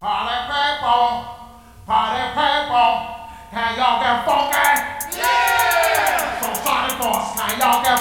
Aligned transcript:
Party 0.00 0.48
people, 0.48 1.28
party 1.84 2.24
people, 2.32 2.92
can 3.52 3.76
y'all 3.76 4.00
get 4.00 4.24
funky? 4.24 4.56
Yeah! 5.12 6.40
So 6.40 6.48
sorry 6.64 6.88
for 6.96 7.20
us, 7.20 7.36
can 7.36 7.60
y'all 7.60 7.84
get 7.84 7.99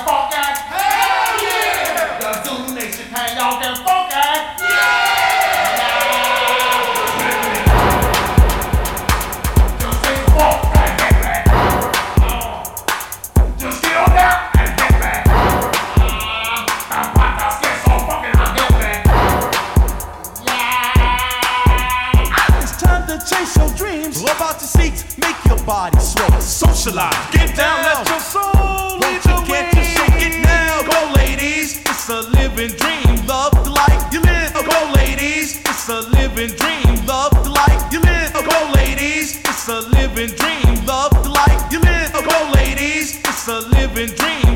socialize. 26.80 27.32
Get 27.32 27.56
down, 27.58 27.84
let 27.84 28.08
your 28.08 28.20
soul 28.20 29.00
lead 29.00 29.22
the 29.24 29.36
way. 29.52 29.68
Can't 29.72 29.86
shake 29.86 30.22
it 30.28 30.44
now? 30.44 30.82
Go, 30.84 31.14
ladies. 31.16 31.80
It's 31.80 32.10
a 32.10 32.22
living 32.22 32.72
dream. 32.72 33.26
Love 33.28 33.52
the 33.66 33.72
life 33.72 34.14
you 34.14 34.22
live. 34.22 34.54
Go, 34.54 34.94
ladies. 34.96 35.60
It's 35.60 35.90
a 35.90 36.02
living 36.18 36.52
dream. 36.56 37.06
Love 37.06 37.32
the 37.44 37.50
life 37.50 37.84
you 37.92 38.00
live. 38.00 38.34
Go, 38.34 38.72
ladies. 38.76 39.40
It's 39.40 39.68
a 39.68 39.82
living 39.98 40.32
dream. 40.40 40.86
Love 40.86 41.12
the 41.24 41.30
life 41.30 41.72
you 41.72 41.80
live. 41.80 42.14
Go, 42.14 42.52
ladies. 42.56 43.20
It's 43.28 43.48
a 43.48 43.60
living 43.60 44.16
dream. 44.16 44.49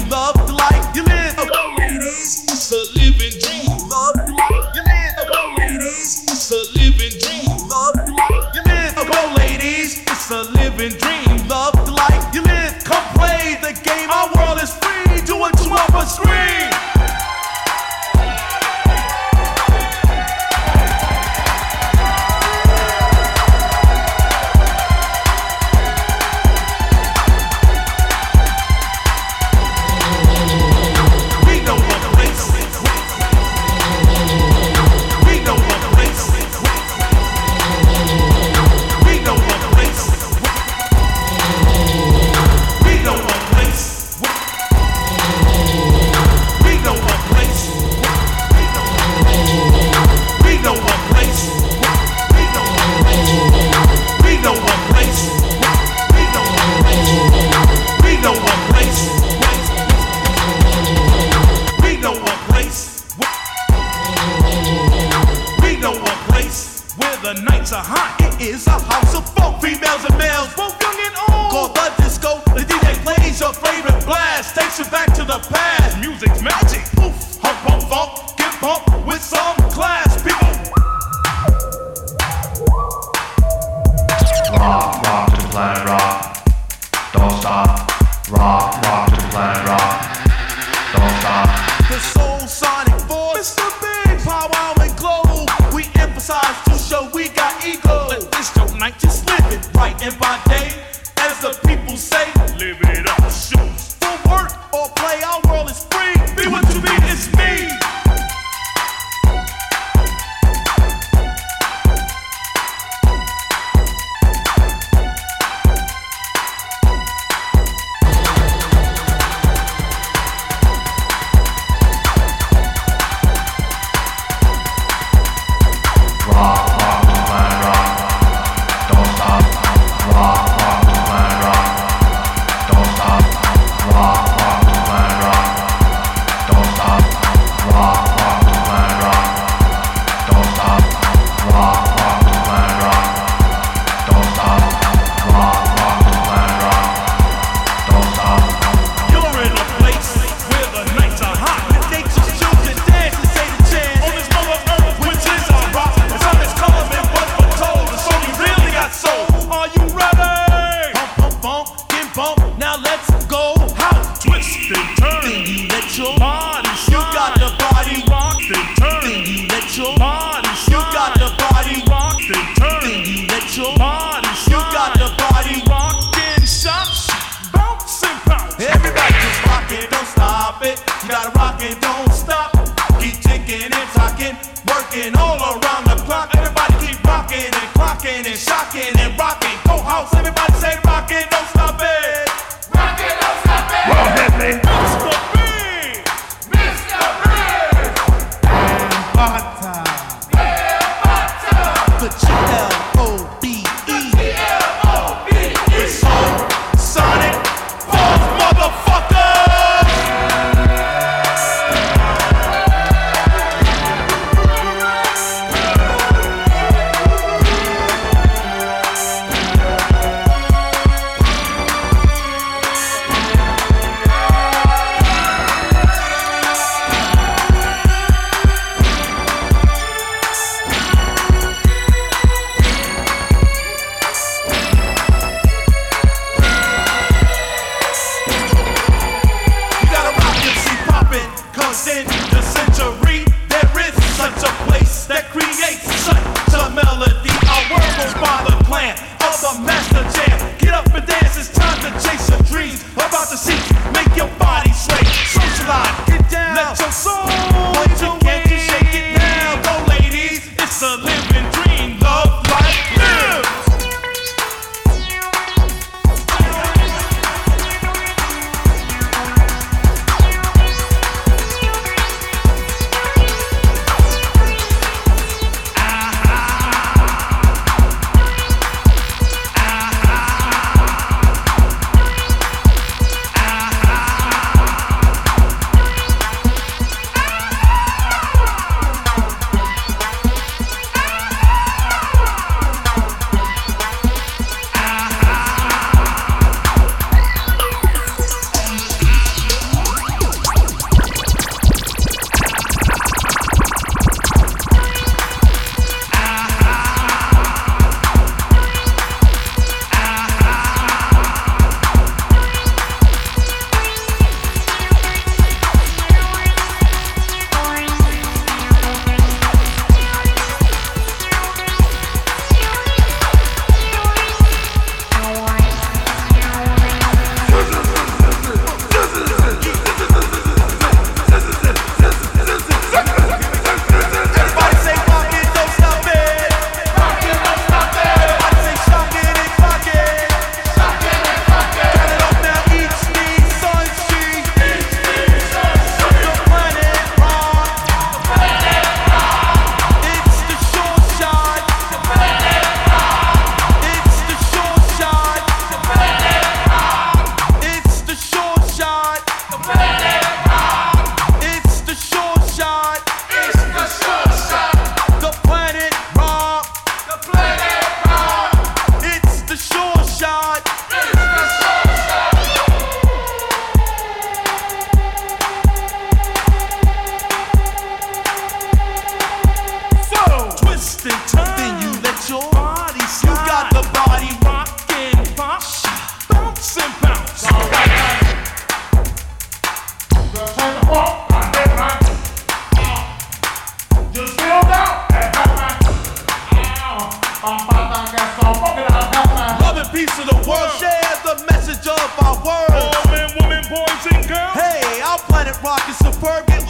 and 404.11 404.27
girls. 404.27 404.53
Hey, 404.53 405.01
our 405.01 405.17
planet 405.17 405.61
rock 405.63 405.87
is 405.87 405.97
suburban 405.97 406.62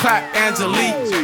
clap 0.00 0.34
Angelique. 0.34 1.19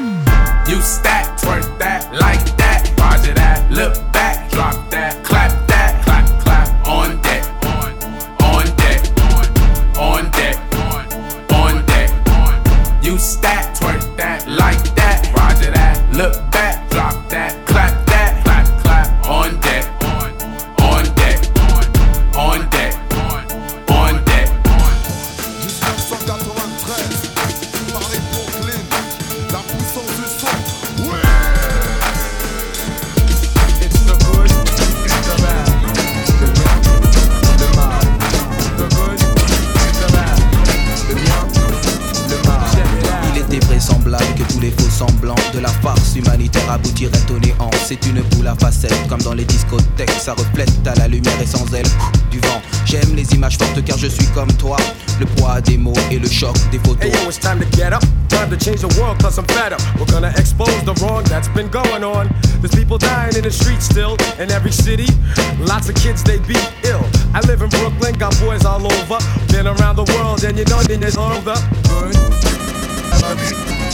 Lots 65.87 65.99
of 65.99 66.05
kids 66.05 66.23
they 66.25 66.39
be 66.41 66.59
ill. 66.83 67.07
I 67.33 67.39
live 67.47 67.63
in 67.63 67.69
Brooklyn, 67.69 68.19
got 68.19 68.37
boys 68.41 68.65
all 68.65 68.85
over. 68.85 69.19
Been 69.55 69.69
around 69.69 69.95
the 69.95 70.03
world 70.19 70.43
and 70.43 70.59
you 70.59 70.65
know 70.65 70.83
there's 70.83 71.17
all 71.17 71.31
the 71.43 71.55
good. 71.87 72.11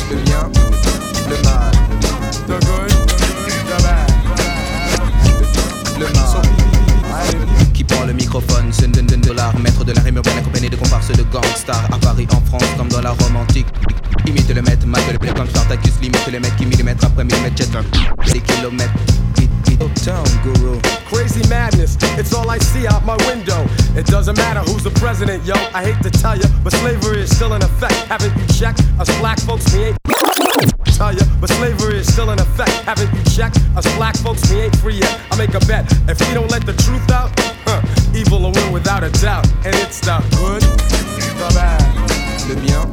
Le 0.09 0.17
bien, 0.25 0.49
le 1.29 1.37
mal, 1.45 1.71
The 2.49 2.57
good, 2.65 2.89
the 3.69 3.77
bad. 3.85 4.09
le 6.01 6.07
mal. 6.17 7.73
Qui 7.75 7.85
prend 7.85 8.07
le 8.07 8.15
microphone, 8.15 8.73
c'est 8.73 8.91
de 8.91 9.17
dollars, 9.17 9.59
maître 9.59 9.85
de 9.85 9.93
la 9.93 10.01
rime 10.01 10.17
urbaine 10.17 10.39
accompagné 10.39 10.71
de 10.71 10.77
comparses 10.77 11.13
de 11.13 11.25
gangsters 11.25 11.89
à 11.93 11.99
Paris, 11.99 12.27
en 12.33 12.41
France, 12.47 12.65
comme 12.79 12.89
dans 12.89 13.03
la 13.03 13.11
Rome 13.11 13.37
antique. 13.37 13.67
Imite 14.27 14.49
le 14.49 14.63
maître, 14.63 14.87
marque 14.87 15.13
le 15.13 15.19
blé 15.19 15.31
comme 15.35 15.47
Spartacus, 15.47 15.93
limite 16.01 16.27
le 16.33 16.41
mec 16.41 16.57
qui 16.57 16.65
millimètre 16.65 17.05
après 17.05 17.25
millimètre, 17.25 17.59
jette 17.59 17.77
des 18.33 18.41
kilomètres. 18.41 18.93
Hit, 19.89 20.43
guru. 20.45 20.81
Crazy 21.07 21.47
madness, 21.49 21.97
it's 22.17 22.33
all 22.33 22.49
I 22.49 22.59
see 22.59 22.87
out 22.87 23.05
my 23.05 23.17
window. 23.27 23.67
It 23.97 24.07
doesn't 24.07 24.37
matter 24.37 24.61
who's 24.61 24.85
the 24.85 24.91
president, 24.91 25.45
yo. 25.45 25.55
I 25.75 25.83
hate 25.83 26.01
to 26.05 26.11
tell 26.11 26.37
you, 26.37 26.45
but 26.63 26.73
slavery 26.73 27.23
is 27.23 27.35
still 27.35 27.53
in 27.55 27.63
effect. 27.63 27.95
Haven't 28.07 28.33
you 28.39 28.47
checked? 28.55 28.81
Us 29.01 29.09
black 29.19 29.41
folks, 29.41 29.73
we 29.75 29.85
ain't. 29.85 29.99
Tell 30.85 31.13
ya, 31.13 31.25
but 31.41 31.51
slavery 31.51 31.99
is 31.99 32.13
still 32.13 32.31
in 32.31 32.39
effect. 32.39 32.71
Haven't 32.87 33.13
you 33.13 33.25
checked? 33.25 33.59
Us 33.77 33.87
black 33.97 34.17
folks, 34.17 34.49
we 34.53 34.61
ain't 34.61 34.77
free 34.77 34.99
yet. 34.99 35.21
I 35.33 35.37
make 35.37 35.55
a 35.55 35.61
bet. 35.67 35.91
If 36.09 36.21
we 36.21 36.33
don't 36.33 36.51
let 36.51 36.65
the 36.65 36.75
truth 36.75 37.11
out, 37.11 37.31
huh, 37.67 37.83
evil 38.15 38.41
will 38.41 38.53
win 38.53 38.73
without 38.73 39.03
a 39.03 39.11
doubt. 39.21 39.47
And 39.67 39.75
it's 39.83 40.01
the 40.01 40.19
good, 40.39 40.63
the 40.63 41.51
bad. 41.55 41.83
Le 42.49 42.55
bien, 42.55 42.87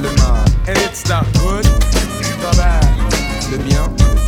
le 0.00 0.14
mal. 0.18 0.46
And 0.68 0.78
it's 0.78 1.02
the 1.02 1.26
good, 1.42 1.64
the 1.64 2.54
bad. 2.56 3.50
Le 3.50 3.58
bien. 3.58 4.23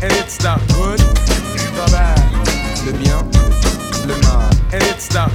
And 0.00 0.12
it's 0.12 0.36
the 0.38 0.54
good, 0.74 1.00
the 1.00 1.88
bad. 1.90 2.18
Le 2.86 2.92
bien, 2.92 3.18
le 4.06 4.16
mal. 4.22 4.48
And 4.72 4.82
it's 4.84 5.08
the 5.08 5.26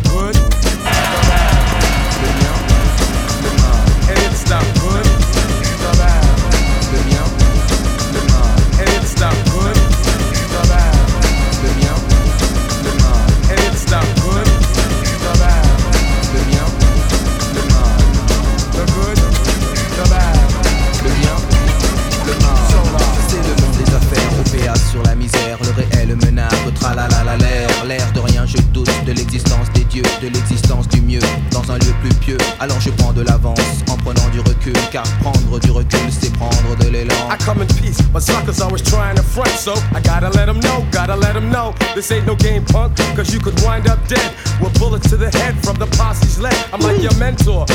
Alors 32.60 32.80
je 32.80 32.90
prends 32.92 33.14
de 33.14 33.22
l'avance 33.22 33.60
en 33.90 33.98
prenant 33.98 34.28
du 34.30 34.40
recul, 34.40 34.74
car 34.92 35.04
prendre 35.22 35.60
du 35.60 35.72
recul, 35.72 36.00
c'est 36.10 36.32
prendre 36.34 36.76
de 36.80 36.90
l'élan. 36.90 37.14
I 37.32 37.38
come 37.44 37.62
in 37.62 37.68
peace, 37.68 38.02
but 38.14 38.22
suckers 38.22 38.62
always 38.62 38.82
trying 38.82 39.16
to 39.16 39.24
front, 39.24 39.50
so 39.50 39.74
I 39.94 40.02
gotta 40.02 40.30
let 40.30 40.46
them 40.46 40.60
know, 40.62 40.86
gotta 40.92 41.16
let 41.16 41.34
them 41.34 41.50
know. 41.50 41.74
This 41.96 42.12
ain't 42.12 42.26
no 42.26 42.36
game, 42.36 42.64
punk, 42.66 42.96
cause 43.16 43.34
you 43.34 43.40
could 43.40 43.60
wind 43.64 43.88
up 43.88 44.00
dead 44.08 44.34
with 44.62 44.78
bullets 44.80 45.10
to 45.10 45.18
the 45.18 45.30
head 45.38 45.56
from 45.64 45.78
the 45.78 45.88
posse's 45.98 46.40
leg. 46.40 46.56
I'm 46.72 46.82
like 46.82 47.02
your 47.02 47.16
mentor, 47.18 47.66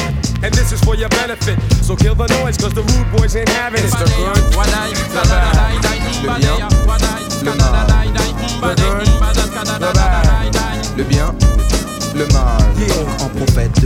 and 0.42 0.52
this 0.54 0.72
is 0.72 0.80
for 0.80 0.94
your 0.94 1.10
benefit. 1.10 1.58
So 1.82 1.96
kill 1.96 2.14
the 2.14 2.26
noise, 2.42 2.56
cause 2.56 2.72
the 2.72 2.82
rude 2.82 3.10
boys 3.16 3.36
ain't 3.36 3.48
having 3.50 3.80
it. 3.80 3.86
It's 3.86 3.94
the 3.94 4.06
good, 4.16 4.36
the 4.52 5.22
bad, 5.28 5.88
Le 6.24 6.38
bien, 6.40 6.68
le 7.44 7.54
mal. 7.56 7.77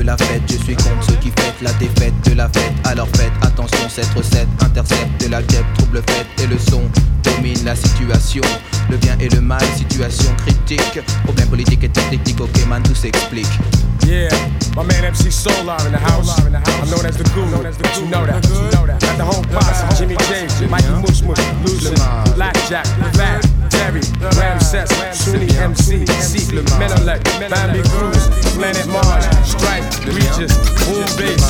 De 0.03 0.07
la 0.07 0.17
fête, 0.17 0.43
je 0.49 0.57
suis 0.65 0.75
contre 0.75 1.05
ceux 1.09 1.17
qui 1.17 1.31
fêtent 1.31 1.63
la 1.63 1.73
défaite 1.75 2.15
de 2.25 2.35
la 2.35 2.49
fête. 2.49 2.73
Alors 2.85 3.09
faites 3.15 3.33
attention, 3.43 3.89
cette 3.89 4.13
recette 4.15 4.49
intercepte 4.61 5.29
la 5.31 5.43
guêpe, 5.43 5.65
trouble 5.79 6.03
fête 6.09 6.27
et 6.43 6.47
le 6.47 6.59
son 6.59 6.83
domine 7.23 7.65
la 7.65 7.77
situation. 7.77 8.43
Le 8.91 8.97
bien 8.97 9.17
et 9.21 9.29
le 9.29 9.41
mal, 9.41 9.63
situation 9.77 10.35
critique. 10.45 11.01
Problème 11.25 11.49
politique 11.49 11.85
et 11.85 11.89
technique, 11.89 12.41
ok 12.41 12.67
man, 12.69 12.83
tout 12.83 12.95
s'explique. 12.95 13.47
Yeah, 14.07 14.29
my 14.77 14.85
man 14.85 15.13
MC 15.13 15.31
Solar 15.31 15.77
in 15.87 15.93
the 15.93 15.99
house. 15.99 16.37
I'm 16.39 16.91
known 16.91 17.07
as 17.07 17.17
the 17.17 17.25
guru. 17.35 17.47
You 17.47 18.11
know 18.11 18.27
that. 18.27 18.43
Got 19.01 19.17
the 19.17 19.25
whole 19.25 19.45
posse. 19.53 19.99
Jimmy 19.99 20.17
James, 20.29 20.61
Mikey 20.69 20.89
Mush 21.01 21.23
Mush, 21.23 21.39
Lucian, 21.65 21.95
Blackjack, 22.35 22.87
Fat, 23.15 23.47
Terry, 23.83 24.01
Ramses, 24.39 24.91
Sunni 25.11 25.51
MC, 25.59 26.07
Seek, 26.07 26.55
Menelec, 26.79 27.25
Bambi 27.51 27.83
Cruz, 27.91 28.29
Planet 28.55 28.87
Mars, 28.87 29.27
Strike, 29.43 29.83
Regis, 30.07 30.55
Boom 30.87 31.03
Bass, 31.19 31.43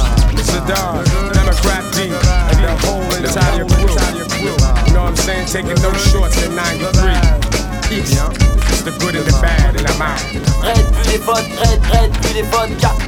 Saddam, 0.49 1.05
Democrat 1.35 1.85
D, 1.93 2.09
and 2.09 2.59
the 2.65 2.73
whole 2.87 3.05
entire 3.13 3.67
crew. 3.69 4.57
You 4.87 4.95
know 4.95 5.03
what 5.05 5.11
I'm 5.11 5.17
saying? 5.17 5.47
Taking 5.47 5.83
no 5.83 5.93
shorts 5.93 6.43
in 6.43 6.55
93. 6.55 8.01
Peace. 8.01 8.62
The 8.83 8.91
good 8.99 9.15
and 9.15 9.23
the 9.23 9.39
bad, 9.39 9.79
and 9.79 9.87
I'm 9.87 10.03
out. 10.03 10.19
Red 10.59 10.83
Bull 10.91 11.07
les 11.07 11.23
votes, 11.23 11.47
Red, 11.55 11.79
Red 11.87 12.11
Bull 12.19 12.35
les 12.35 12.43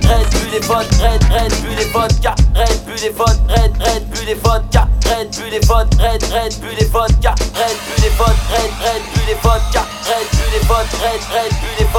Red 0.07 0.31
Bull 0.31 0.55
les 0.55 0.63
votes, 0.63 0.87
Red, 1.03 1.19
Red 1.35 1.51
Bull 1.67 1.75
les 1.75 1.91
Red 2.55 2.79
Bull 2.87 2.95
les 2.95 3.11
votes, 3.11 3.43
Red, 3.51 3.75
Red 3.83 4.07
Bull 4.15 4.23
les 4.23 4.39
Red 5.11 5.35
Bull 5.35 5.51
les 5.51 5.59
votes, 5.67 5.99
Red, 5.99 6.23
Red 6.31 6.55
Bull 6.63 6.79
les 6.79 6.87
Red 7.59 7.75
Bull 7.83 7.99
les 8.07 8.15
votes, 8.15 8.39
Red, 8.55 8.71
Red 8.87 9.03
vodka, 9.43 9.83
Red 10.07 10.27
Bull 10.31 10.53
les 10.55 10.63
votes, 10.71 10.95
Red, 11.03 11.23
Red 11.35 11.53
Bull 11.59 11.75
les 11.75 11.91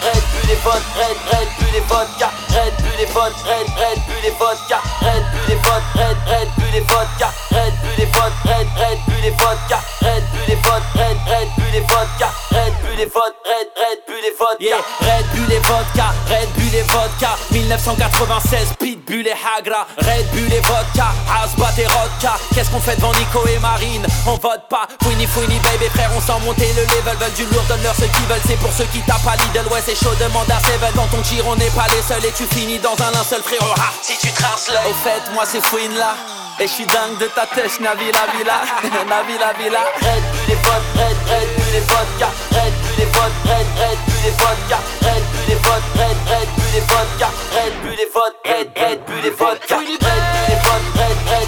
Red 0.00 0.24
Bull 0.32 0.48
les 0.48 0.56
votes, 0.64 0.88
Red, 0.96 1.18
Red 1.28 1.48
Bull 1.60 1.72
les 1.76 1.84
vodka, 1.92 2.28
Red 2.56 2.72
votes, 3.12 3.42
Red, 3.44 3.68
Red 3.76 3.98
les 4.24 4.34
vodka, 4.40 4.80
Red 5.04 5.29
votes, 5.70 5.86
Red, 5.94 6.16
Red 6.26 6.48
Bull 6.56 6.72
les 6.72 6.80
vodka, 6.80 7.32
Red 7.50 7.74
Bull 7.82 7.94
les 7.98 8.06
votes, 8.06 8.38
Red, 8.44 8.66
Red 8.76 8.98
Bull 9.06 9.22
les 9.22 9.30
vodka, 9.30 9.78
Red 10.02 10.24
les 10.48 10.54
votes, 10.56 10.82
Red, 10.94 11.18
Red 11.26 11.48
les 11.72 11.80
vodka, 11.80 12.32
Red 12.50 12.72
les 12.96 13.06
votes, 13.06 13.36
Red, 13.44 13.68
Red 13.76 14.20
les 14.22 14.30
vodka, 14.38 14.60
yeah, 14.60 14.76
Red 15.00 15.26
Bull 15.34 15.52
et 15.52 15.60
vodka, 15.60 16.12
Red 16.28 16.48
et 16.74 16.82
vodka, 16.92 17.36
1996, 17.50 18.74
Pitbull 18.78 19.26
et 19.26 19.32
Hagra, 19.32 19.86
Red 19.98 20.26
Bull 20.32 20.52
et 20.52 20.60
vodka, 20.60 21.12
Asbat 21.42 21.72
et 21.78 21.86
Rodka, 21.86 22.36
qu'est-ce 22.54 22.70
qu'on 22.70 22.80
fait 22.80 22.96
devant 22.96 23.12
Nico 23.12 23.46
et 23.48 23.58
Marine 23.58 24.06
On 24.26 24.36
vote 24.36 24.68
pas, 24.68 24.86
fouini 25.02 25.26
fouini 25.26 25.58
baby 25.60 25.88
frère, 25.94 26.10
on 26.16 26.20
sent 26.20 26.38
monter 26.44 26.68
le 26.76 26.82
level, 26.82 27.16
veulent 27.16 27.32
du 27.34 27.44
lourd, 27.46 27.64
donne-leur 27.68 27.94
ce 27.94 28.04
qu'ils 28.04 28.26
veulent, 28.28 28.44
c'est 28.46 28.58
pour 28.58 28.72
ceux 28.72 28.86
qui 28.92 29.00
tapent 29.02 29.26
à 29.26 29.36
Lidl, 29.36 29.66
ouais 29.72 29.82
c'est 29.84 29.96
chaud, 29.96 30.14
demande 30.20 30.50
à 30.50 30.60
Seven, 30.60 30.92
quand 30.94 31.08
on 31.16 31.22
tire 31.22 31.46
on 31.46 31.56
n'est 31.56 31.70
pas 31.70 31.86
les 31.94 32.02
seuls 32.02 32.24
et 32.24 32.32
tu 32.32 32.44
finis 32.54 32.78
dans 32.78 32.96
un 33.02 33.10
linceul 33.12 33.42
frérot, 33.42 33.74
ah, 33.78 33.92
si 34.02 34.18
tu 34.18 34.32
traces 34.32 34.68
l'œil. 34.68 34.90
Au 34.90 34.94
fait, 34.94 35.22
moi 35.32 35.44
c'est 35.46 35.59
Fouine 35.62 35.94
là. 35.96 36.14
Et 36.58 36.66
je 36.66 36.72
suis 36.72 36.84
dingue 36.84 37.16
de 37.18 37.26
ta 37.26 37.46
tête, 37.46 37.80
Navila 37.80 38.26
Villa, 38.36 38.60
Navila 39.08 39.52
Villa. 39.58 39.80
Red 39.96 40.22
Bull 40.30 40.52
et 40.52 40.60
vote, 40.60 40.88
Red, 40.94 41.16
Red 41.26 41.48
Bull 41.56 41.74
et 41.74 41.80
vodka, 41.80 42.28
Red 42.52 42.72
Bull 42.82 43.00
et 43.00 43.10
vote, 43.16 43.36
Red, 43.44 43.66
Red 43.80 43.98
Bull 44.06 44.26
et 44.26 44.36
vodka, 44.36 44.78
Red 45.00 45.24
Bull 45.32 45.50
et 45.50 45.60
vote, 45.64 45.88
Red, 45.96 46.18
Red 46.28 46.48
Bull 46.56 46.76
et 46.76 46.84
vodka, 46.84 47.28
Red 47.54 47.72
Bull 47.82 48.00
et 48.00 48.10
vote, 48.12 48.36
Red, 48.44 48.68
Red 48.76 49.00
Bull 49.06 49.24
et 49.24 49.30
vodka, 49.30 49.76
Red 49.76 49.88
Bull 49.88 50.52
et 50.52 50.60
vote, 50.60 50.86
Red, 51.00 51.18
Red 51.32 51.39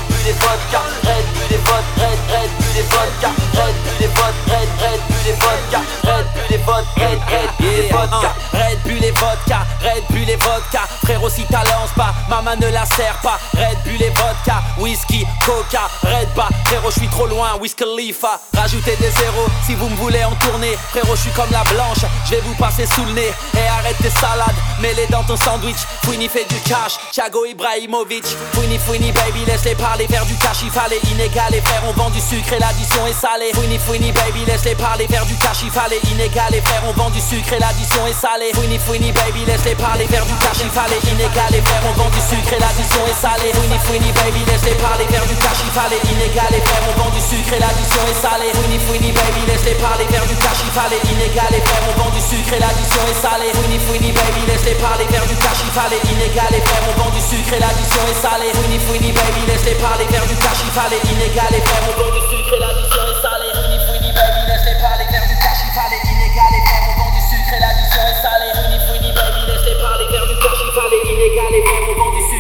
ne 12.42 12.72
la 12.72 12.85
sert 12.85 13.18
pas, 13.22 13.38
Red 13.55 13.78
Bull 13.85 14.02
et 14.02 14.11
vodka, 14.11 14.62
whisky, 14.83 15.25
coca, 15.47 15.88
Red 16.03 16.29
bas, 16.35 16.49
frérot 16.64 16.90
je 16.90 16.99
suis 16.99 17.09
trop 17.09 17.27
loin, 17.27 17.57
Wiz 17.61 17.75
Khalifa, 17.75 18.40
rajoutez 18.53 18.97
des 18.97 19.11
zéros 19.11 19.47
si 19.64 19.75
vous 19.77 19.88
me 19.88 19.97
voulez 19.97 20.25
en 20.25 20.35
tourner, 20.35 20.77
frérot 20.90 21.14
je 21.14 21.21
suis 21.23 21.31
comme 21.31 21.51
la 21.53 21.62
blanche, 21.64 22.03
je 22.27 22.33
vais 22.33 22.40
vous 22.40 22.55
passer 22.55 22.85
sous 22.87 23.05
le 23.05 23.12
nez, 23.12 23.33
et 23.55 23.68
arrête 23.79 23.97
tes 23.99 24.11
salades, 24.11 24.59
mets-les 24.81 25.07
dans 25.07 25.23
ton 25.23 25.37
sandwich, 25.37 25.79
Fouini 26.05 26.29
fait 26.29 26.49
du 26.49 26.59
cash, 26.68 26.99
Thiago 27.12 27.47
Ibrahimovic, 27.47 28.27
Fouini 28.53 28.79
Fouini 28.79 29.12
baby 29.12 29.45
laisse-les 29.47 29.77
parler, 29.77 30.09
faire 30.09 30.27
du 30.27 30.35
cash 30.37 30.59
il 30.64 30.71
fallait 30.71 31.01
inégal, 31.12 31.53
les 31.53 31.61
frères 31.61 31.85
on 31.87 31.92
vend 31.92 32.11
du 32.11 32.21
sucre 32.21 32.53
et 32.53 32.59
l'addition 32.59 33.07
est 33.07 33.12
salée, 33.12 33.53
Fouini 33.55 33.79
Fouini 33.79 34.11
baby 34.11 34.45
laisse-les 34.47 34.75
parler, 34.75 35.07
faire 35.07 35.27
du 35.27 35.37
cash 35.37 35.62
il 35.62 35.71
fallait 35.71 36.01
inégal, 36.11 36.51
les 36.51 36.61
frères 36.61 36.83
on 36.88 36.92
vend 36.92 37.11
du 37.11 37.21
sucre 37.21 37.53
et 37.53 37.61
l'addition 37.61 38.05
est 38.09 38.21
salée, 38.21 38.51
Fouini 38.53 38.79
Fouini 38.81 39.12
baby 39.12 39.45
laisse-les 39.47 39.77
parler, 39.77 40.07
faire 40.07 40.27
du 40.27 40.35
cash 40.42 40.59
il 40.61 40.71
fallait 40.71 40.99
inégal, 41.12 41.47
les 41.53 41.62
frères 41.62 41.83
on 41.87 42.03
vend 42.03 42.11
du 42.11 42.18
sucre 42.18 42.53
et 42.53 42.59
l'addition 42.59 43.07
est 43.07 43.23
salée. 43.23 43.53
Baby 44.23 44.38
laisse-les 44.47 44.72
parler 44.79 45.07
vers 45.11 45.27
du 45.27 45.35
cachifal 45.37 45.93
inégal 46.05 46.49
et 46.53 46.61
frère 46.61 46.85
on 46.89 46.95
vend 47.01 47.11
du 47.11 47.21
sucre 47.21 47.53
et 47.53 47.61
l'addition 47.61 48.03
est 48.09 48.21
salée. 48.21 48.53
Fouini 48.53 49.13
baby 49.13 49.43
laisse-les 49.49 49.75
parler. 49.77 50.05
Vers 50.09 50.27
du 50.27 50.37
cachifal 50.37 50.93
inégal 51.05 51.51
et 51.53 51.61
frère 51.61 51.85
on 51.91 51.95
vend 51.99 52.11
du 52.11 52.21
sucre 52.21 52.53
et 52.55 52.61
l'addition 52.61 53.03
est 53.11 53.21
salée. 53.21 53.53
Fouini 53.53 54.13
baby 54.13 54.43
laisse-les 54.47 54.77
parler. 54.77 55.05
Vers 55.11 55.27
du 55.27 55.37
cachifal 55.37 55.93
inégal 56.05 56.51
et 56.53 56.63
frère 56.63 56.85
on 56.89 56.95
vend 57.01 57.11
du 57.11 57.21
sucre 57.21 57.53
et 57.55 57.61
l'addition 57.61 58.03
est 58.09 58.21
salée. 58.23 58.53
Fouini 58.55 59.11
baby 59.11 59.43
laisse-les 59.49 59.77
parler. 59.77 60.07
Vers 60.09 60.27
du 60.27 60.37
cachifal 60.37 60.93
inégal 61.11 61.51
et 61.53 61.63
frère 61.65 61.85
on 61.89 61.95
vend 61.99 62.11
du 62.13 62.23
sucre 62.31 62.53
et 62.55 62.61
l'addition 62.61 63.03
est 63.09 63.23
salée. 63.23 63.43
Parler. 63.43 63.51
Du 65.13 65.29
inégal 66.23 66.51
et 66.55 66.63
frère 66.63 66.87
on 66.89 67.03
vend 67.03 67.11
du 67.11 67.23
est 71.23 71.37
du 71.37 72.17
du 72.17 72.23
sucre 72.23 72.32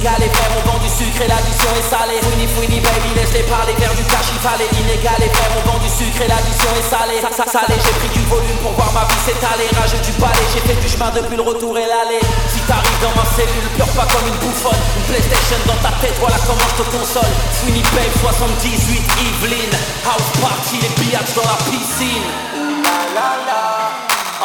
inégal 0.00 0.22
et 0.22 0.32
on 0.56 0.70
vend 0.70 0.78
du 0.78 0.88
sucre 0.88 1.20
et 1.20 1.28
l'addition 1.28 1.68
est 1.76 1.88
salée. 1.88 2.20
Winnie 2.32 2.48
Fouini 2.48 2.80
baby 2.80 3.12
laisse-les 3.14 3.44
parler. 3.44 3.74
Vers 3.76 3.92
du 3.94 4.04
cachifal 4.04 4.60
inégal 4.72 5.20
et 5.20 5.28
frère 5.28 5.52
on 5.60 5.62
vend 5.68 5.78
du 5.78 5.88
sucre 5.92 6.24
et 6.24 6.28
l'addition 6.28 6.72
est 6.72 6.88
salée. 6.88 7.20
Ça, 7.20 7.28
ça, 7.28 7.44
salé 7.44 7.76
j'ai 7.76 7.94
pris 8.00 8.08
du 8.08 8.24
volume 8.24 8.56
pour 8.64 8.72
voir 8.72 8.92
ma 8.96 9.04
vie 9.04 9.20
s'étaler. 9.20 9.68
Rageux 9.76 10.00
du 10.00 10.12
palais 10.16 10.46
j'ai 10.52 10.64
fait 10.64 10.80
du 10.80 10.88
chemin 10.88 11.12
depuis 11.12 11.36
le 11.36 11.44
retour 11.44 11.76
et 11.76 11.84
l'aller. 11.84 12.22
Si 12.48 12.60
t'arrives 12.64 13.02
dans 13.04 13.12
ma 13.12 13.28
cellule 13.36 13.68
pleure 13.76 13.92
pas 13.92 14.08
comme 14.08 14.24
une 14.24 14.40
bouffonne. 14.40 14.80
Une 14.96 15.04
Playstation 15.12 15.60
dans 15.68 15.80
ta 15.84 15.92
tête 16.00 16.16
voilà 16.16 16.40
comment 16.48 16.64
je 16.64 16.76
te 16.80 16.86
console. 16.96 17.32
Sweeney 17.60 17.84
Babe 17.92 18.14
78 18.24 19.04
Evelyn 19.20 19.72
House 20.08 20.30
party 20.40 20.80
les 20.80 20.92
biatchs 20.96 21.36
dans 21.36 21.44
la 21.44 21.58
piscine. 21.68 22.24
La 22.56 22.98
la 23.12 23.30
la 23.44 23.62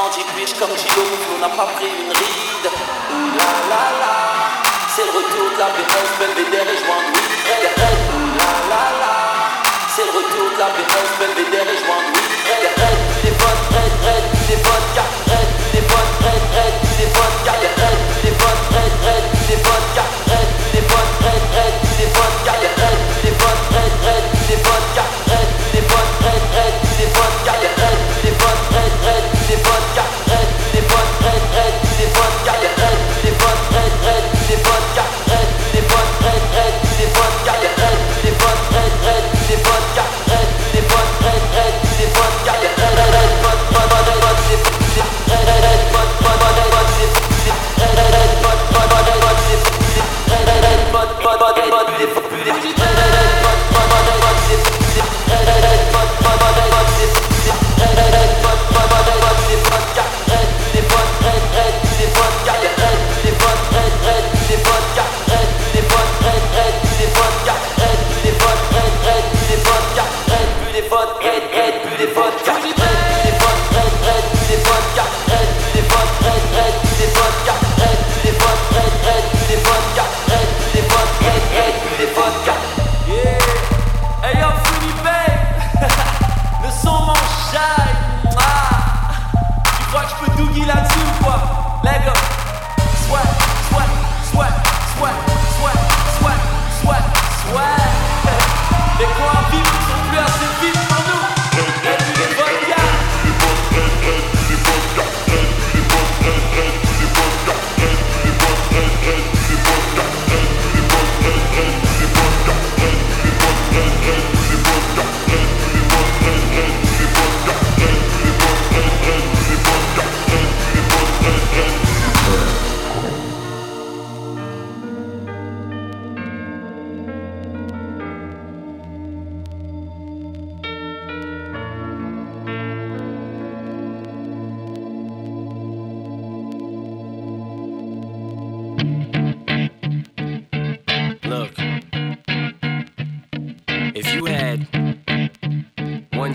Anti-bitch 0.03 0.59
comme 0.59 0.75
Gilo 0.75 1.07
on 1.31 1.39
n'a 1.39 1.49
pas 1.55 1.71
pris 1.79 1.87
une 1.87 2.11
ride. 2.11 2.67
La 3.39 3.51
la 3.71 3.83
la 4.03 4.64
c'est 4.95 5.03
le 5.03 5.11
retour 5.11 5.51
de 5.51 5.59
la 5.59 5.67
bénéfice, 5.75 6.15
Belvédère 6.17 6.71
et 6.71 6.79
la. 7.65 7.85
C'est 9.93 10.05
le 10.05 10.11
retour 10.11 10.47
de 10.53 10.57
la 10.57 10.69
bénéfice, 10.69 11.83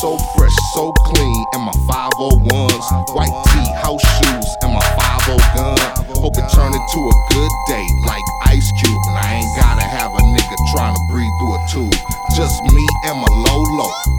So 0.00 0.16
fresh, 0.34 0.56
so 0.72 0.92
clean, 1.12 1.44
and 1.52 1.60
my 1.60 1.76
501s. 1.84 2.88
White 3.12 3.36
tee, 3.52 3.68
house 3.84 4.00
shoes, 4.00 4.48
and 4.64 4.72
my 4.72 4.80
50 5.28 5.36
gun. 5.52 5.76
Hope 6.16 6.32
it 6.40 6.48
turn 6.56 6.72
into 6.72 7.00
a 7.04 7.14
good 7.28 7.52
day, 7.68 7.84
like 8.08 8.24
Ice 8.48 8.72
Cube. 8.80 8.96
And 9.12 9.18
I 9.20 9.44
ain't 9.44 9.52
gotta 9.60 9.84
have 9.84 10.08
a 10.16 10.22
nigga 10.24 10.56
trying 10.72 10.96
to 10.96 11.02
breathe 11.12 11.28
through 11.36 11.52
a 11.52 11.60
tube. 11.68 12.00
Just 12.32 12.64
me 12.72 12.84
and 13.12 13.20
my 13.20 13.28
low 13.44 13.60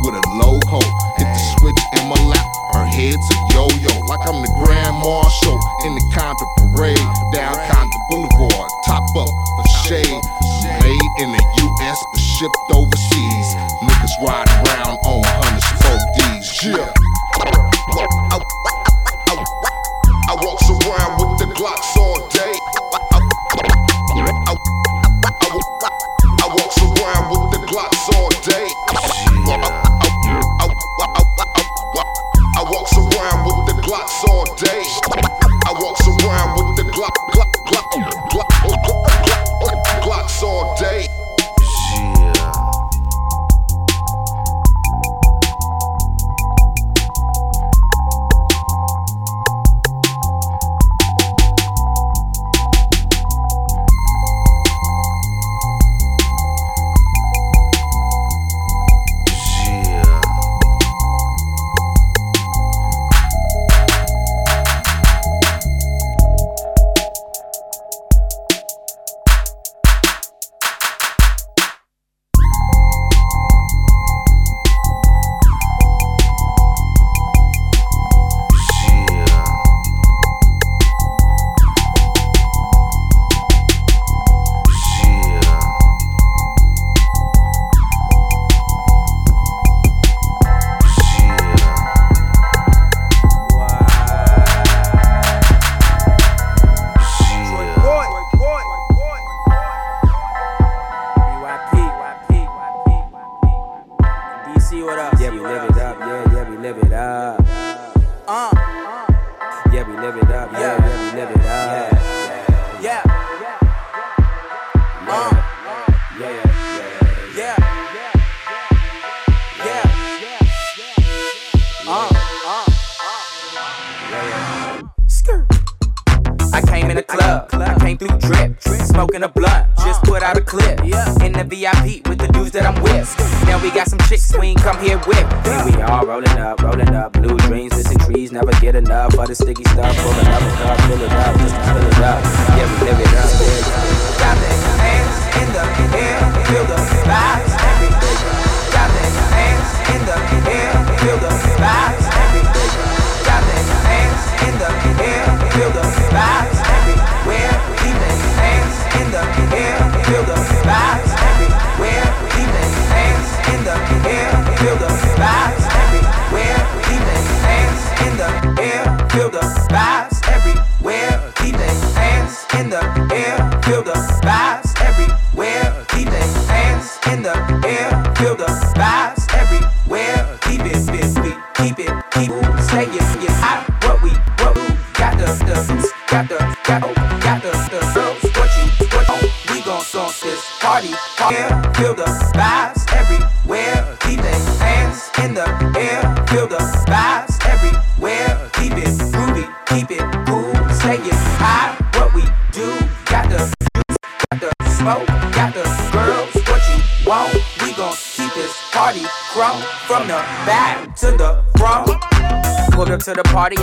with 0.05 0.21
a 0.21 0.23
low 0.37 0.61
hoe. 0.69 0.85
Hit 1.17 1.25
the 1.25 1.41
switch 1.57 1.81
in 1.97 2.05
my 2.05 2.21
lap, 2.29 2.45
her 2.77 2.85
head's 2.85 3.25
a 3.33 3.37
yo 3.57 3.65
yo. 3.81 3.93
Like 4.05 4.21
I'm 4.29 4.37
the 4.37 4.53
Grand 4.61 4.93
Marshal 5.01 5.57
in 5.85 5.97
the 5.97 6.05
Contra 6.13 6.45
Parade. 6.61 7.09
Down 7.33 7.57
Contra 7.57 8.01
Boulevard, 8.09 8.69
top 8.85 9.01
up 9.17 9.29
for 9.29 9.65
shade. 9.89 10.21
Made 10.77 11.09
in 11.25 11.31
the 11.33 11.41
US, 11.41 11.97
but 12.13 12.21
shipped 12.21 12.57
overseas. 12.69 12.80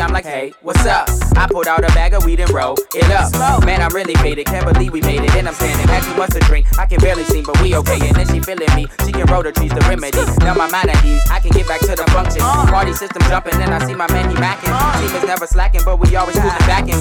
I'm 0.01 0.13
like, 0.13 0.25
hey, 0.25 0.55
what's 0.63 0.87
up? 0.87 1.09
I 1.37 1.47
pulled 1.51 1.67
out 1.67 1.85
a 1.85 1.89
bag 1.89 2.15
of 2.15 2.25
weed 2.25 2.41
and 2.41 2.51
roll 2.51 2.77
it 2.95 3.11
up. 3.11 3.65
Man, 3.65 3.83
I'm 3.83 3.95
really 3.95 4.15
faded, 4.17 4.47
can't 4.47 4.65
believe 4.65 4.93
we 4.93 5.01
made 5.03 5.21
it. 5.21 5.35
And 5.37 5.47
I'm 5.47 5.55
standing, 5.55 5.87
too 5.87 6.17
much 6.17 6.31
to 6.31 6.41
drink. 6.41 6.67
I 6.79 6.87
can 6.87 6.99
barely 7.01 7.25
see, 7.25 7.43
but 7.43 7.61
we 7.63 7.77
okay. 7.77 7.99
And 8.07 8.17
then 8.17 8.27
she 8.27 8.41
feeling 8.41 8.73
me, 8.75 8.87
she 9.05 9.13
can 9.13 9.27
roll 9.27 9.43
the 9.43 9.53
trees, 9.53 9.73
the 9.73 9.81
remedy. 9.89 10.19
Now 10.41 10.55
my 10.55 10.71
mind 10.71 10.91
at 10.91 11.05
ease, 11.05 11.23
I 11.31 11.41
can 11.41 11.51
get 11.53 11.69
back 11.69 11.81
to 11.81 11.95
the 11.95 12.09
function. 12.11 12.43
Uh. 12.43 12.67
Party 12.67 12.93
system 12.93 13.23
jumping, 13.29 13.55
and 13.61 13.75
I 13.75 13.85
see 13.87 13.95
my 13.95 14.11
man, 14.13 14.31
he 14.31 14.37
macking. 14.37 14.73
Team 14.73 15.13
uh. 15.15 15.19
is 15.19 15.25
never 15.25 15.47
slacking, 15.47 15.83
but 15.85 16.01
we 16.01 16.17
always 16.17 16.37
moving 16.37 16.67
back 16.67 16.89
in. 16.89 16.99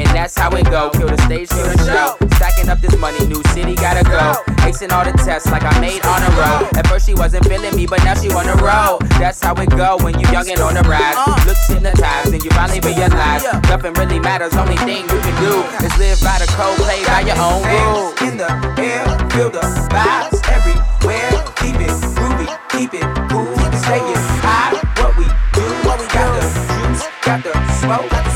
And 0.00 0.08
that's 0.16 0.36
how 0.38 0.50
it 0.56 0.64
go. 0.64 0.90
Kill 0.90 1.08
the 1.08 1.20
stage, 1.28 1.50
kill 1.50 1.68
the 1.68 1.76
show. 1.84 2.16
Stacking 2.36 2.70
up 2.70 2.80
this 2.80 2.96
money, 2.96 3.20
new 3.26 3.42
city 3.52 3.74
gotta 3.74 4.02
go. 4.02 4.40
Acing 4.64 4.92
all 4.92 5.04
the 5.04 5.12
tests 5.12 5.50
like 5.50 5.62
I 5.62 5.78
made 5.80 6.00
on 6.06 6.22
a 6.22 6.30
roll. 6.40 6.64
At 6.78 6.86
first 6.86 7.06
she 7.06 7.14
wasn't 7.14 7.44
feeling 7.44 7.76
me, 7.76 7.86
but 7.86 8.02
now 8.04 8.14
she 8.14 8.32
wanna 8.32 8.56
roll. 8.56 8.98
That's 9.20 9.42
how 9.42 9.54
it 9.60 9.68
go 9.70 9.98
when 10.00 10.18
you 10.18 10.26
young 10.32 10.48
and 10.48 10.60
on 10.60 10.74
the 10.74 10.82
rise. 10.88 11.14
Uh. 11.18 11.36
Looks 11.46 11.68
in 11.70 11.82
the 11.82 11.90
hypnotized 11.90 12.19
and 12.26 12.44
you 12.44 12.50
finally 12.50 12.80
realize 12.80 13.44
nothing 13.68 13.92
really 13.94 14.18
matters. 14.18 14.54
Only 14.56 14.76
thing 14.76 15.02
you 15.08 15.20
can 15.20 15.36
do 15.40 15.64
is 15.84 15.92
live 15.96 16.20
by 16.20 16.38
the 16.38 16.46
code, 16.52 16.76
play 16.76 17.04
by 17.04 17.20
your 17.24 17.38
own 17.40 17.64
rules. 17.64 18.18
Hands 18.18 18.32
in 18.32 18.36
the 18.36 18.50
air, 18.80 19.04
feel 19.30 19.50
the 19.50 19.64
vibes 19.88 20.40
everywhere. 20.52 21.32
Keep 21.60 21.80
it 21.80 21.94
groovy, 22.16 22.48
keep 22.68 22.92
it 22.94 23.06
cool, 23.30 23.56
stay 23.72 24.02
it 24.04 24.20
high. 24.44 24.76
What 25.00 25.16
we 25.16 25.24
do, 25.56 25.64
what 25.88 25.98
we 26.00 26.06
got 26.12 26.28
the 26.36 26.44
juice, 26.44 27.08
got 27.24 27.40
the 27.42 27.52
smoke, 27.80 28.08
got 28.10 28.24
the 28.24 28.34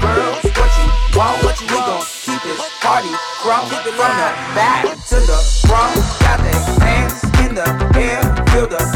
girls. 0.00 0.42
What 0.54 0.70
you 0.78 0.86
want, 1.18 1.36
what 1.42 1.56
you 1.60 1.66
we 1.66 1.78
gon' 1.82 2.04
keep 2.06 2.40
this 2.46 2.62
party 2.80 3.12
crunk 3.42 3.68
from 3.68 4.12
the 4.20 4.30
back 4.54 4.84
to 5.10 5.18
the 5.18 5.38
front. 5.66 5.98
Got 6.22 6.38
their 6.46 6.62
hands 6.80 7.24
in 7.42 7.54
the 7.54 7.66
air, 7.98 8.22
feel 8.52 8.66
the 8.66 8.95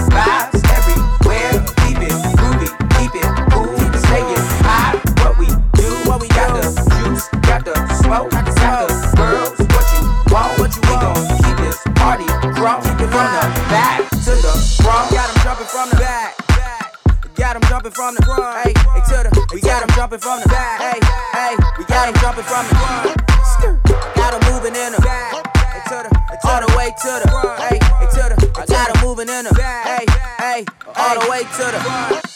jumping 17.90 18.24
from 18.24 18.34
the. 18.34 18.52
Hey, 18.62 18.72
to 18.72 19.28
the. 19.28 19.48
We 19.52 19.60
got 19.60 19.82
'em 19.82 19.88
jumping 19.96 20.18
from 20.18 20.40
the 20.40 20.48
back. 20.48 20.80
Hey, 20.80 21.00
hey, 21.32 21.56
we 21.78 21.84
got 21.84 22.08
'em 22.08 22.14
jumping 22.20 22.44
from 22.44 22.66
the. 22.68 22.74
Got 24.14 24.34
'em 24.34 24.52
moving 24.52 24.74
in 24.76 24.92
the 24.92 25.00
all 26.44 26.60
the 26.60 26.74
way 26.76 26.90
to 26.90 27.12
the. 27.22 27.28
Hey, 27.58 27.78
hey, 27.78 28.06
to 28.10 28.34
the. 28.34 28.60
I 28.60 28.66
got 28.66 28.96
'em 28.96 29.02
moving 29.04 29.28
in 29.28 29.44
the. 29.44 29.54
Hey, 29.62 30.06
hey, 30.38 30.64
all 30.96 31.20
the 31.20 31.30
way 31.30 31.42
to 31.42 31.64
the. 31.72 32.29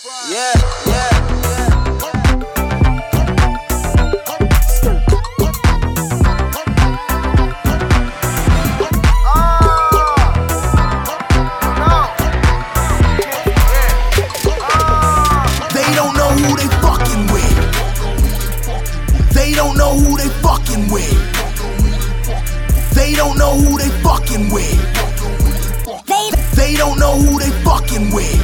They 26.65 26.77
don't 26.77 26.99
know 26.99 27.21
who 27.21 27.39
they 27.39 27.51
fucking 27.63 28.11
with. 28.15 28.41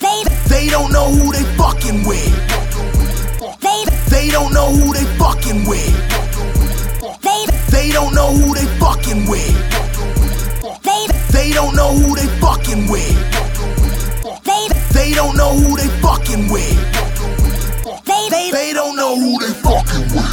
They 0.00 0.18
they 0.48 0.68
don't 0.70 0.90
know 0.90 1.12
who 1.12 1.30
they 1.30 1.44
fucking 1.58 2.06
with. 2.06 2.32
They 3.60 3.84
they 4.08 4.30
don't 4.30 4.54
know 4.54 4.70
who 4.72 4.94
they 4.94 5.04
fucking 5.18 5.66
with. 5.68 5.92
They 7.20 7.44
they 7.70 7.90
don't 7.90 8.14
know 8.14 8.32
who 8.32 8.54
they 8.54 8.64
fucking 8.80 9.28
with. 9.28 9.54
They 10.88 11.06
they 11.32 11.50
don't 11.52 11.76
know 11.76 11.92
who 11.92 12.16
they 12.16 12.28
fucking 12.40 12.88
with. 12.90 13.14
They 14.44 14.66
they 14.94 15.12
don't 15.12 15.36
know 15.36 15.52
who 15.52 15.76
they 15.76 15.88
fucking 16.00 16.48
with. 16.50 16.76
They 18.06 18.28
they 18.30 18.50
they 18.52 18.72
don't 18.72 18.96
know 18.96 19.14
who 19.20 19.38
they 19.38 19.52
fucking 19.52 20.06
with. 20.16 20.32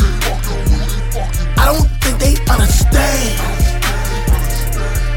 I 1.59 1.65
don't 1.65 1.89
think 2.01 2.19
they 2.23 2.35
understand. 2.49 3.35